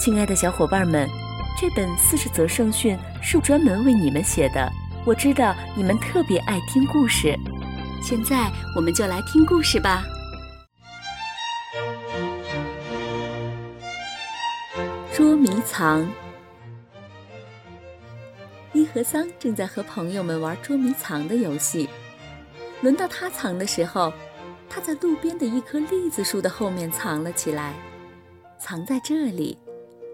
[0.00, 1.06] 亲爱的小伙伴们，
[1.58, 4.66] 这本四十则圣训是专门为你们写的。
[5.04, 7.38] 我知道你们特别爱听故事，
[8.02, 10.02] 现在我们就来听故事吧。
[15.12, 16.08] 捉迷藏，
[18.72, 21.90] 伊和桑正在和朋友们玩捉迷藏的游戏。
[22.80, 24.10] 轮到他藏的时候，
[24.66, 27.74] 他在路边的一棵栗子树的后面藏了起来，
[28.58, 29.58] 藏在这里。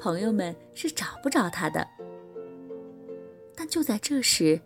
[0.00, 1.86] 朋友们是找不着他的，
[3.54, 4.58] 但就在这时，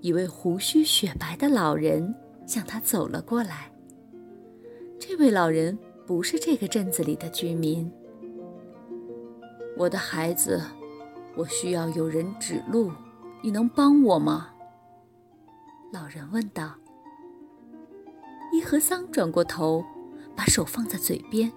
[0.00, 2.12] 一位胡须雪白的老人
[2.44, 3.70] 向他走了过来。
[4.98, 7.88] 这位老人不是这个镇子里的居民。
[9.76, 10.60] 我的孩子，
[11.36, 12.90] 我需要有人指路，
[13.40, 14.48] 你能帮我吗？
[15.92, 16.74] 老人问道。
[18.52, 19.84] 伊和桑转过头，
[20.34, 21.52] 把手放在嘴边，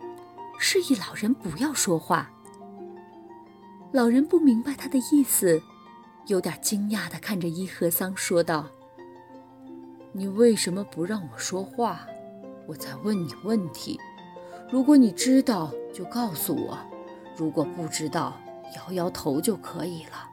[0.59, 2.31] 示意老人不要说话。
[3.91, 5.61] 老人不明白他的意思，
[6.27, 8.65] 有点惊讶地看着伊和桑说道
[10.13, 12.07] ：“你为什么不让我说话？
[12.67, 13.99] 我在问你问题。
[14.71, 16.77] 如果你知道，就告诉我；
[17.35, 18.39] 如果不知道，
[18.77, 20.29] 摇摇头就可以了。”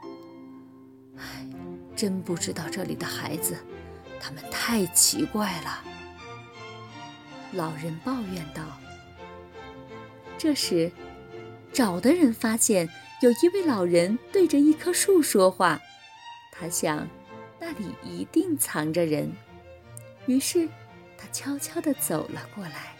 [1.19, 1.45] 唉，
[1.97, 3.57] 真不知道这里的孩子，
[4.21, 5.83] 他们太奇怪了。”
[7.55, 8.63] 老人抱怨道。
[10.37, 10.93] 这时，
[11.73, 12.89] 找的人发现。
[13.21, 15.81] 有一位老人对着一棵树说话，
[16.53, 17.09] 他想，
[17.59, 19.33] 那里一定藏着人。
[20.27, 20.69] 于是，
[21.17, 22.97] 他悄悄地走了过来。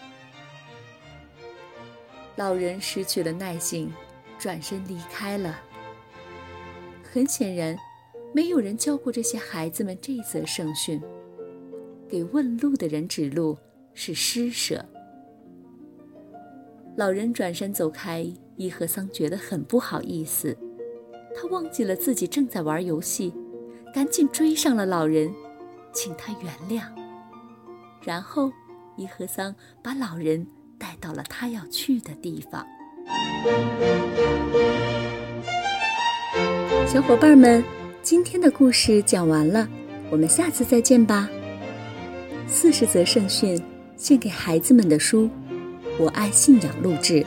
[2.35, 3.93] 老人失去了耐性，
[4.41, 5.61] 转身离开了。
[7.05, 7.79] 很显然，
[8.35, 11.01] 没有人教过这些孩子们这则圣训：
[12.09, 13.57] 给问路的人指路
[13.95, 14.85] 是施舍。
[16.99, 18.27] 老人转身走开。
[18.57, 20.59] 伊和桑觉得很不好意思，
[21.33, 23.33] 他忘记了自己正在玩游戏，
[23.95, 25.33] 赶紧追上了老人，
[25.93, 26.83] 请他原谅。
[28.03, 28.51] 然后，
[28.97, 30.45] 伊和桑把老人
[30.77, 32.67] 带到了他要去的地方。
[36.85, 37.63] 小伙伴们，
[38.03, 39.69] 今天的故事讲完了，
[40.11, 41.31] 我们下次再见吧。
[42.49, 43.63] 四十则圣训，
[43.97, 45.31] 献给孩子们的书，
[45.99, 47.27] 我爱信仰录制。